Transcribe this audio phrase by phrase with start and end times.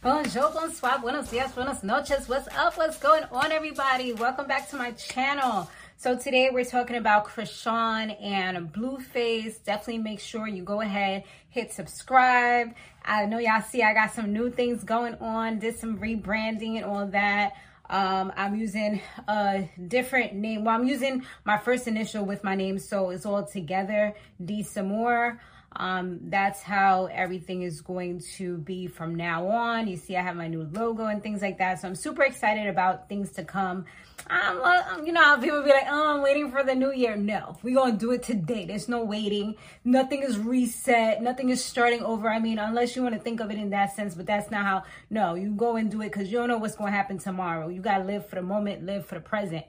[0.00, 2.28] Bonjour, bonsoir, buenos dias, buenas noches.
[2.28, 2.78] What's up?
[2.78, 4.12] What's going on, everybody?
[4.12, 5.68] Welcome back to my channel.
[5.96, 9.60] So today we're talking about Chrisean and Blueface.
[9.64, 12.76] Definitely make sure you go ahead, hit subscribe.
[13.04, 16.84] I know y'all see I got some new things going on, did some rebranding and
[16.84, 17.54] all that.
[17.90, 20.62] Um, I'm using a different name.
[20.62, 25.38] Well, I'm using my first initial with my name, so it's all together, D Samore.
[25.78, 29.86] Um, that's how everything is going to be from now on.
[29.86, 31.80] You see, I have my new logo and things like that.
[31.80, 33.84] So I'm super excited about things to come.
[34.26, 37.14] I'm, you know, people be like, oh, I'm waiting for the new year.
[37.16, 38.64] No, we're going to do it today.
[38.66, 39.54] There's no waiting.
[39.84, 41.22] Nothing is reset.
[41.22, 42.28] Nothing is starting over.
[42.28, 44.64] I mean, unless you want to think of it in that sense, but that's not
[44.64, 47.18] how, no, you go and do it because you don't know what's going to happen
[47.18, 47.68] tomorrow.
[47.68, 49.64] You got to live for the moment, live for the present.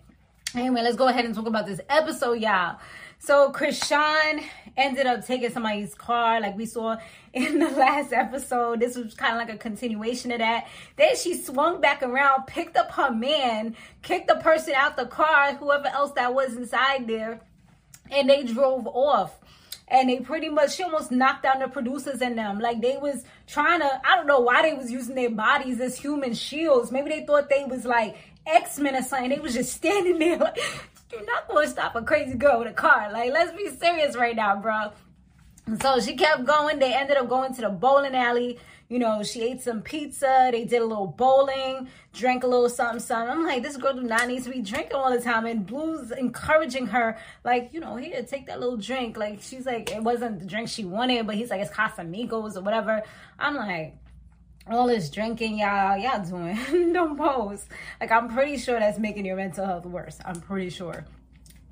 [0.56, 2.80] Anyway, let's go ahead and talk about this episode, y'all.
[3.20, 4.44] So Chrisean
[4.76, 6.98] ended up taking somebody's car, like we saw
[7.34, 8.80] in the last episode.
[8.80, 10.68] This was kind of like a continuation of that.
[10.96, 15.54] Then she swung back around, picked up her man, kicked the person out the car,
[15.54, 17.42] whoever else that was inside there,
[18.10, 19.40] and they drove off
[19.92, 23.24] and they pretty much she almost knocked down the producers and them like they was
[23.48, 27.10] trying to i don't know why they was using their bodies as human shields maybe
[27.10, 28.16] they thought they was like
[28.56, 30.60] x-men or something they was just standing there like
[31.12, 33.12] you're not to stop a crazy girl with a car.
[33.12, 34.92] Like, let's be serious right now, bro.
[35.82, 36.80] So she kept going.
[36.80, 38.60] They ended up going to the bowling alley.
[38.90, 40.50] You know, she ate some pizza.
[40.52, 43.30] They did a little bowling, drank a little something, something.
[43.30, 45.46] I'm like, this girl do not need to be drinking all the time.
[45.46, 49.16] And Blue's encouraging her, like, you know, here, take that little drink.
[49.16, 52.62] Like, she's like, it wasn't the drink she wanted, but he's like, it's Casamigos or
[52.62, 53.04] whatever.
[53.38, 53.96] I'm like,
[54.68, 55.98] all this drinking y'all.
[55.98, 57.66] Y'all doing don't pose.
[58.00, 60.18] Like i'm pretty sure that's making your mental health worse.
[60.26, 61.06] I'm pretty sure.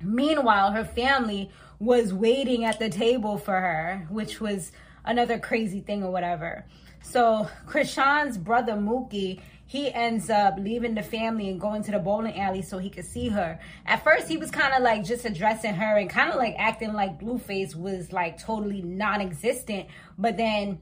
[0.00, 4.72] Meanwhile her family was waiting at the table for her which was
[5.04, 6.64] another crazy thing or whatever.
[7.02, 12.40] So Chrisean's brother mookie he ends up leaving the family and going to the bowling
[12.40, 13.60] alley so he could see her.
[13.84, 16.94] At first, he was kind of like just addressing her and kind of like acting
[16.94, 19.88] like Blueface was like totally non existent.
[20.16, 20.80] But then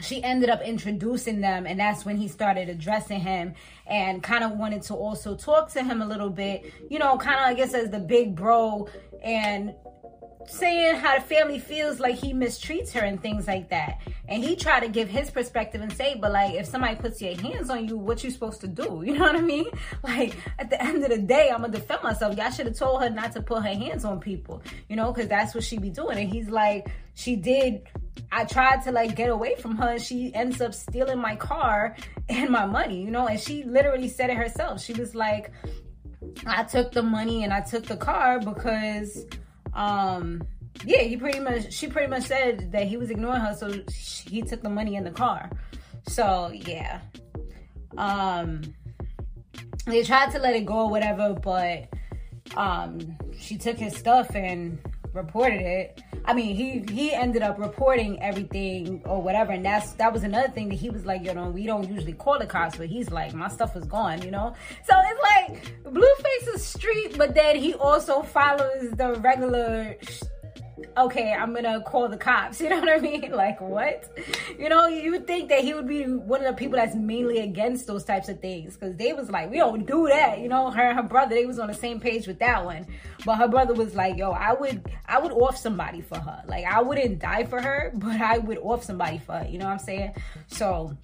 [0.00, 3.54] she ended up introducing them and that's when he started addressing him
[3.86, 7.38] and kind of wanted to also talk to him a little bit you know kind
[7.38, 8.88] of i guess as the big bro
[9.22, 9.72] and
[10.48, 14.00] saying how the family feels like he mistreats her and things like that.
[14.28, 17.36] And he tried to give his perspective and say but like if somebody puts your
[17.36, 19.02] hands on you what you supposed to do?
[19.14, 19.66] You know what i mean?
[20.02, 22.36] Like at the end of the day i'm gonna defend myself.
[22.36, 25.28] Y'all should have told her not to put her hands on people you know because
[25.28, 26.18] that's what she be doing.
[26.18, 27.82] And he's like she did
[28.36, 31.94] I tried to like get away from her and she ends up stealing my car
[32.28, 34.82] and my money, you know, and she literally said it herself.
[34.82, 35.52] She was like,
[36.44, 39.24] I took the money and I took the car because
[39.72, 40.42] um
[40.84, 43.72] yeah, he pretty much she pretty much said that he was ignoring her so
[44.26, 45.48] he took the money in the car.
[46.08, 47.02] So, yeah.
[47.96, 48.62] Um
[49.86, 51.88] they tried to let it go or whatever, but
[52.56, 52.98] um
[53.38, 54.80] she took his stuff and
[55.12, 56.02] reported it.
[56.26, 60.48] I mean, he he ended up reporting everything or whatever, and that's that was another
[60.48, 63.10] thing that he was like, you know, we don't usually call the cops, but he's
[63.10, 64.54] like, my stuff is gone, you know.
[64.84, 69.96] So it's like Blueface is street, but then he also follows the regular
[70.96, 72.60] okay, I'm gonna call the cops.
[72.64, 73.30] You know what I mean?
[73.32, 74.10] Like what?
[74.58, 77.40] You know, you would think that he would be one of the people that's mainly
[77.40, 80.40] against those types of things because they was like, we don't do that.
[80.40, 82.86] You know, her and her brother, they was on the same page with that one.
[83.26, 86.42] But her brother was like, yo, I would, I would off somebody for her.
[86.46, 89.46] Like I wouldn't die for her, but I would off somebody for her.
[89.46, 90.14] You know what I'm saying?
[90.46, 90.96] So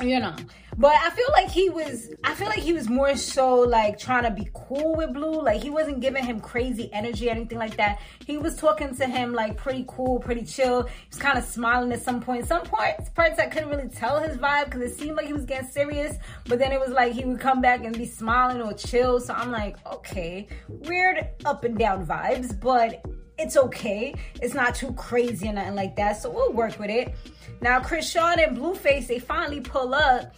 [0.00, 0.34] you know.
[0.78, 4.22] But i feel like he was i feel like he was more so like trying
[4.22, 5.42] to be cool with blue.
[5.42, 8.00] Like he wasn't giving him crazy energy or anything like that.
[8.26, 10.84] He was talking to him like pretty cool pretty chill.
[10.84, 12.46] He was kind of smiling at some point.
[12.46, 15.44] Some parts parts i couldn't really tell his vibe because it seemed like he was
[15.44, 16.16] getting serious.
[16.46, 19.20] But then it was like he would come back and be smiling or chill.
[19.20, 20.48] So i'm like okay.
[20.68, 23.04] Weird up and down vibes but
[23.42, 24.14] it's okay.
[24.40, 26.20] It's not too crazy or nothing like that.
[26.20, 27.14] So we'll work with it.
[27.60, 30.34] Now, Chrisean and Blueface, they finally pull up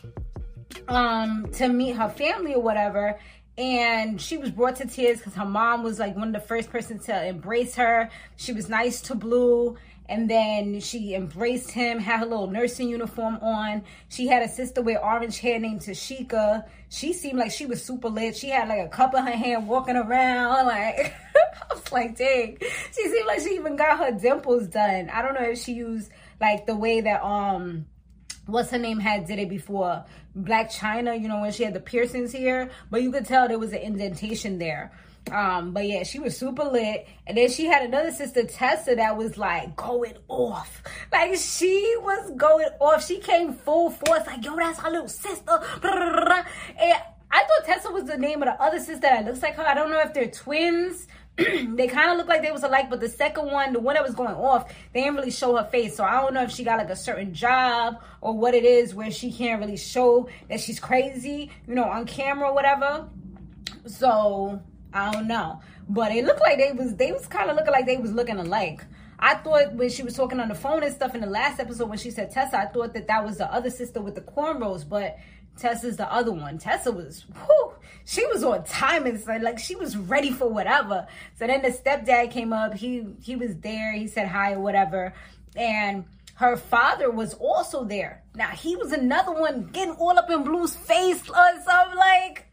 [0.89, 3.19] um to meet her family or whatever.
[3.57, 6.71] And she was brought to tears because her mom was like one of the first
[6.71, 8.11] person to embrace her.
[8.37, 9.77] She was nice to Blue
[10.09, 13.83] and then she embraced him, had her little nursing uniform on.
[14.09, 16.67] She had a sister with orange hair named Tashika.
[16.91, 18.37] She seemed like she was super lit.
[18.37, 20.67] She had like a cup in her hand walking around.
[20.67, 21.15] Like,
[21.71, 22.59] Was like, dang.
[22.95, 25.11] She seemed like she even got her dimples done.
[25.11, 27.87] I don't know if she used like the way that, um,
[28.47, 30.05] what's her name had did it before
[30.37, 33.59] Blac Chyna you know, when she had the piercings here, but you could tell there
[33.59, 34.93] was an indentation there.
[35.31, 37.07] Um, but yeah, she was super lit.
[37.27, 40.83] And then she had another sister, Tessa, that was like going off.
[41.11, 43.07] Like she was going off.
[43.07, 45.61] She came full force, like, yo, that's her little sister.
[45.83, 46.95] And
[47.31, 49.67] I thought Tessa was the name of the other sister that looks like her.
[49.67, 51.07] I don't know if they're twins.
[51.37, 54.05] they kind of look like they was alike, but the second one, the one that
[54.05, 55.97] was going off, they didn't really show her face.
[55.97, 58.95] So I don't know if she got like a certain job or what it is
[58.95, 63.09] where she can't really show that she's crazy, you know, on camera or whatever.
[63.87, 65.61] So I don't know.
[65.89, 68.37] But it looked like they was they was kind of looking like they was looking
[68.37, 68.85] alike.
[69.19, 71.89] I thought when she was talking on the phone and stuff in the last episode
[71.89, 74.89] when she said Tessa, I thought that that was the other sister with the cornrows,
[74.89, 75.17] but
[75.59, 76.59] Tessa's the other one.
[76.59, 77.73] Tessa was, whew,
[78.05, 81.07] she was on time and so, like she was ready for whatever.
[81.39, 82.75] So then the stepdad came up.
[82.75, 83.93] He he was there.
[83.93, 85.15] He said hi or whatever,
[85.57, 86.05] and
[86.37, 88.23] her father was also there.
[88.35, 92.44] Now he was another one getting all up in Blue's face or something like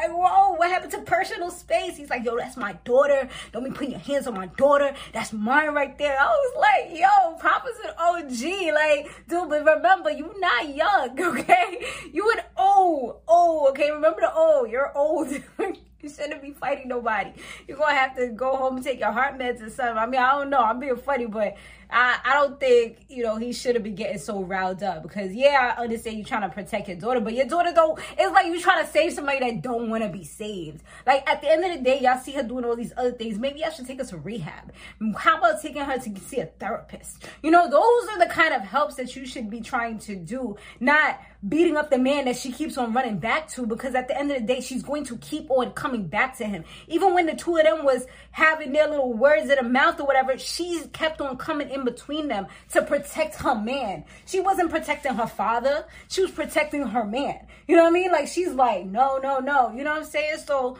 [0.00, 1.96] like, whoa, what happened to personal space?
[1.96, 3.28] He's like, yo, that's my daughter.
[3.52, 4.94] Don't be putting your hands on my daughter.
[5.12, 6.16] That's mine right there.
[6.18, 8.74] I was like, yo, Papa's an OG.
[8.74, 11.84] Like, dude, but remember, you're not young, okay?
[12.12, 13.90] You an old, old, okay?
[13.90, 14.70] Remember the old.
[14.70, 15.28] You're old.
[16.02, 17.32] you shouldn't be fighting nobody.
[17.66, 19.98] You're gonna have to go home and take your heart meds or something.
[19.98, 20.60] I mean, I don't know.
[20.60, 21.56] I'm being funny, but
[21.92, 25.32] I, I don't think, you know, he should have been getting so riled up because
[25.32, 28.46] yeah, I understand you're trying to protect your daughter, but your daughter don't it's like
[28.46, 30.82] you trying to save somebody that don't want to be saved.
[31.06, 33.38] Like at the end of the day, y'all see her doing all these other things.
[33.38, 34.72] Maybe I should take her to rehab.
[35.16, 37.24] How about taking her to see a therapist?
[37.42, 40.56] You know, those are the kind of helps that you should be trying to do,
[40.78, 44.18] not beating up the man that she keeps on running back to because at the
[44.18, 46.64] end of the day, she's going to keep on coming back to him.
[46.88, 50.06] Even when the two of them was having their little words in the mouth or
[50.06, 54.04] whatever, she kept on coming in between them to protect her man.
[54.26, 55.84] She wasn't protecting her father.
[56.08, 57.46] She was protecting her man.
[57.66, 58.12] You know what I mean?
[58.12, 59.72] Like she's like, no, no, no.
[59.72, 60.38] You know what I'm saying?
[60.44, 60.78] So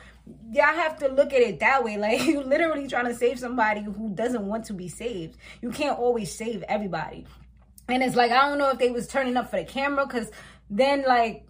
[0.51, 1.97] y'all have to look at it that way.
[2.01, 5.37] Like you literally trying to save somebody who doesn't want to be saved.
[5.61, 7.27] You can't always save everybody.
[7.89, 10.31] And it's like I don't know if they was turning up for the camera because
[10.71, 11.45] then like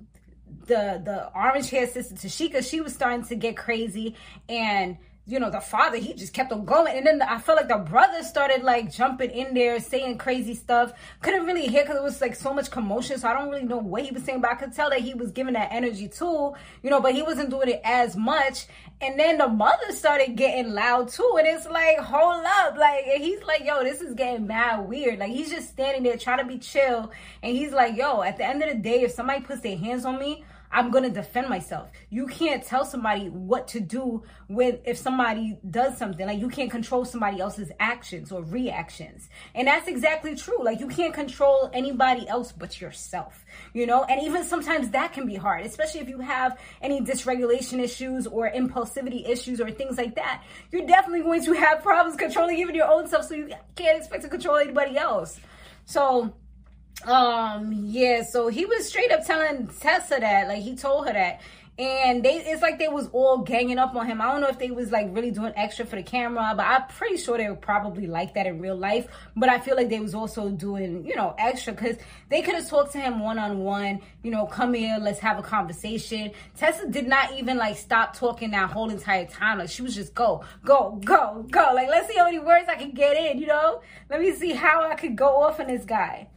[0.70, 4.14] the the orange hair sister Tashika, she was starting to get crazy
[4.48, 4.96] and
[5.30, 6.96] you know, the father, he just kept on going.
[6.96, 10.54] And then the, I felt like the brother started like jumping in there, saying crazy
[10.54, 10.92] stuff.
[11.22, 13.16] Couldn't really hear because it was like so much commotion.
[13.18, 15.14] So I don't really know what he was saying, but I could tell that he
[15.14, 18.66] was giving that energy too, you know, but he wasn't doing it as much.
[19.00, 21.36] And then the mother started getting loud too.
[21.38, 22.76] And it's like, hold up.
[22.76, 25.20] Like, he's like, yo, this is getting mad weird.
[25.20, 27.12] Like, he's just standing there trying to be chill.
[27.42, 30.04] And he's like, yo, at the end of the day, if somebody puts their hands
[30.04, 31.90] on me, I'm going to defend myself.
[32.10, 36.26] You can't tell somebody what to do with if somebody does something.
[36.26, 39.28] Like you can't control somebody else's actions or reactions.
[39.54, 40.62] And that's exactly true.
[40.62, 43.44] Like you can't control anybody else but yourself,
[43.74, 44.04] you know?
[44.04, 48.50] And even sometimes that can be hard, especially if you have any dysregulation issues or
[48.50, 50.44] impulsivity issues or things like that.
[50.70, 54.22] You're definitely going to have problems controlling even your own self, so you can't expect
[54.22, 55.40] to control anybody else.
[55.84, 56.34] So,
[57.06, 61.40] um, yeah, so he was straight up telling Tessa that, like he told her that.
[61.78, 64.20] And they it's like they was all ganging up on him.
[64.20, 66.86] I don't know if they was like really doing extra for the camera, but I'm
[66.88, 69.06] pretty sure they were probably like that in real life.
[69.34, 71.96] But I feel like they was also doing, you know, extra because
[72.28, 75.38] they could have talked to him one on one, you know, come here, let's have
[75.38, 76.32] a conversation.
[76.54, 79.56] Tessa did not even like stop talking that whole entire time.
[79.56, 81.70] Like she was just go, go, go, go.
[81.74, 83.80] Like let's see how many words I can get in, you know?
[84.10, 86.28] Let me see how I could go off on this guy.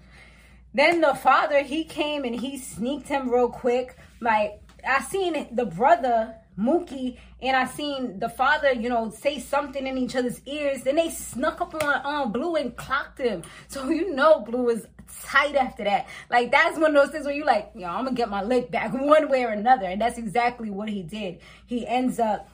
[0.73, 3.97] Then the father, he came and he sneaked him real quick.
[4.19, 9.85] Like I seen the brother Mookie and I seen the father, you know, say something
[9.85, 10.83] in each other's ears.
[10.83, 13.43] Then they snuck up on um, Blue and clocked him.
[13.67, 14.87] So you know Blue was
[15.23, 16.07] tight after that.
[16.29, 18.71] Like that's one of those things where you like, yo, I'm gonna get my lick
[18.71, 19.85] back one way or another.
[19.85, 21.39] And that's exactly what he did.
[21.65, 22.49] He ends up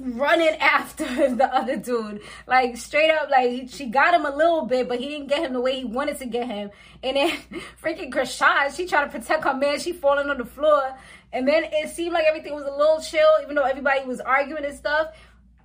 [0.00, 2.20] running after the other dude.
[2.46, 5.52] Like straight up like she got him a little bit but he didn't get him
[5.52, 6.70] the way he wanted to get him.
[7.02, 7.30] And then
[7.82, 9.80] freaking Chrisean she tried to protect her man.
[9.80, 10.96] She falling on the floor.
[11.32, 14.64] And then it seemed like everything was a little chill even though everybody was arguing
[14.64, 15.08] and stuff.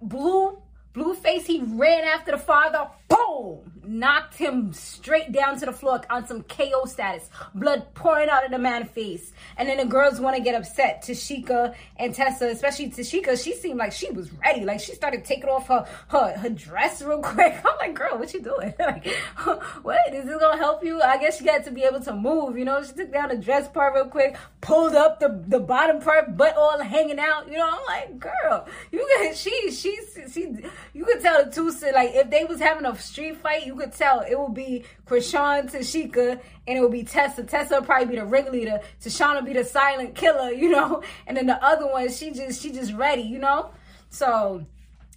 [0.01, 0.57] Blue
[0.93, 3.59] Blueface, he ran after the father, boom,
[3.91, 8.51] knocked him straight down to the floor on some KO status, blood pouring out of
[8.51, 9.33] the man's face.
[9.57, 11.03] And then the girls want to get upset.
[11.03, 14.63] Tashika and Tessa, especially Tashika, she seemed like she was ready.
[14.63, 17.53] Like she started taking off her her, her dress real quick.
[17.65, 18.73] I'm like, girl, what you doing?
[18.79, 19.07] like,
[19.81, 21.01] what is this gonna help you?
[21.01, 22.57] I guess she got to be able to move.
[22.57, 25.99] You know, she took down the dress part real quick, pulled up the the bottom
[25.99, 27.47] part, butt all hanging out.
[27.47, 29.99] You know, I'm like, girl, you got she she
[30.31, 30.51] she
[30.93, 33.93] you could tell the two like if they was having a street fight, you could
[33.93, 37.43] tell it will be Chrisean Tashika and it will be Tessa.
[37.43, 38.79] Tessa would probably be the ringleader.
[39.03, 41.01] Tashana would be the silent killer, you know.
[41.27, 43.71] And then the other one, she just she just ready, you know.
[44.09, 44.65] So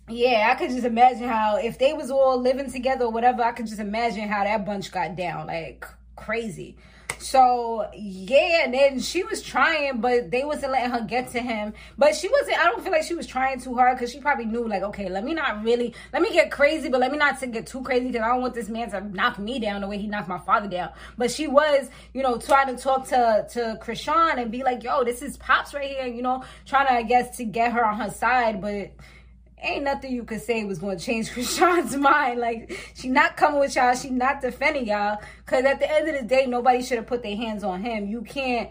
[0.09, 3.53] yeah, I could just imagine how if they was all living together or whatever, I
[3.53, 6.77] could just imagine how that bunch got down like crazy.
[7.19, 11.73] So yeah, and then she was trying, but they wasn't letting her get to him.
[11.97, 12.59] But she wasn't.
[12.59, 15.09] I don't feel like she was trying too hard because she probably knew, like, okay,
[15.09, 17.83] let me not really, let me get crazy, but let me not to get too
[17.83, 20.29] crazy because I don't want this man to knock me down the way he knocked
[20.29, 20.91] my father down.
[21.17, 25.03] But she was, you know, trying to talk to to Chrisean and be like, yo,
[25.03, 27.99] this is pops right here, you know, trying to, I guess, to get her on
[28.01, 28.91] her side, but
[29.63, 32.41] ain't nothing you could say was going to change Chrisean's mind.
[32.41, 33.95] Like, she not coming with y'all.
[33.95, 35.19] She not defending y'all.
[35.45, 38.07] Because at the end of the day, nobody should have put their hands on him.
[38.07, 38.71] You can't.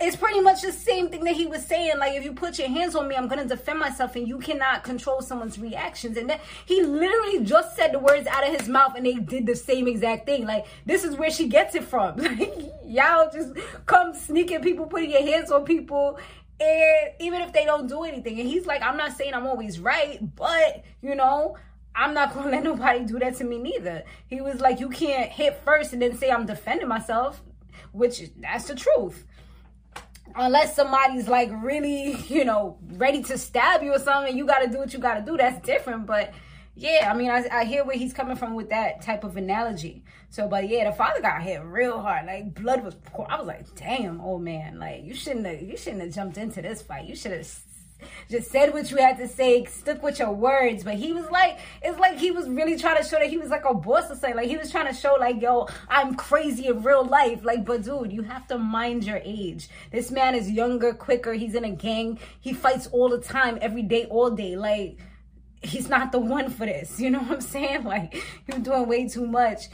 [0.00, 1.98] It's pretty much the same thing that he was saying.
[1.98, 4.38] Like, if you put your hands on me, I'm going to defend myself, and you
[4.38, 6.16] cannot control someone's reactions.
[6.16, 9.44] And then he literally just said the words out of his mouth, and they did
[9.44, 10.46] the same exact thing.
[10.46, 12.16] Like, this is where she gets it from.
[12.28, 13.52] Like, y'all just
[13.86, 16.18] come sneaking people, putting your hands on people,
[16.60, 19.78] and even if they don't do anything and he's like i'm not saying i'm always
[19.78, 21.56] right but you know
[21.94, 24.04] i'm not gonna let nobody do that to me neither.
[24.26, 27.42] He was like you can't hit first and then say i'm defending myself
[27.92, 29.24] which that's the truth.
[30.34, 34.68] Unless somebody's like really you know ready to stab you or something you got to
[34.68, 35.36] do what you got to do.
[35.36, 36.32] That's different but
[36.78, 40.04] yeah, I mean, I, I hear where he's coming from with that type of analogy.
[40.30, 42.26] So, but yeah, the father got hit real hard.
[42.26, 43.30] Like blood was pour.
[43.30, 46.62] I was like, damn, old man, like you shouldn't have, you shouldn't have jumped into
[46.62, 47.06] this fight.
[47.06, 47.48] You should have
[48.30, 50.84] just said what you had to say, stuck with your words.
[50.84, 53.50] But he was like, it's like he was really trying to show that he was
[53.50, 54.36] like a boss or something.
[54.36, 57.42] Like he was trying to show like, yo, I'm crazy in real life.
[57.42, 59.68] Like, but dude, you have to mind your age.
[59.90, 61.32] This man is younger, quicker.
[61.32, 62.20] He's in a gang.
[62.40, 64.54] He fights all the time, every day, all day.
[64.54, 64.98] Like
[65.62, 67.00] he's not the one for this.
[67.00, 67.68] You know what I'm saying?
[67.88, 69.64] Like he was doing way too much.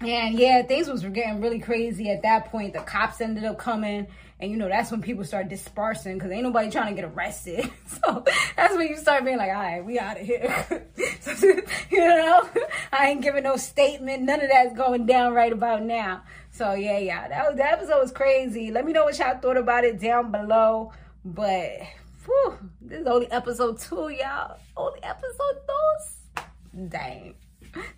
[0.00, 2.74] And yeah, things was getting really crazy at that point.
[2.74, 4.06] The cops ended up coming.
[4.40, 7.70] And you know, that's when people start dispersing because ain't nobody trying to get arrested.
[8.04, 8.24] So
[8.56, 10.86] that's when you start being like, all right, we out of here.
[11.90, 12.48] you know,
[12.92, 14.24] I ain't giving no statement.
[14.24, 16.22] None of that's going down right about now.
[16.50, 18.70] So yeah, yeah, that, was, that episode was crazy.
[18.70, 20.92] Let me know what y'all thought about it down below.
[21.24, 21.78] But
[22.24, 24.58] Whew, this is only episode two, y'all.
[24.76, 26.42] Only episode two.
[26.88, 27.34] Dang.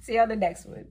[0.00, 0.86] See you on the next one.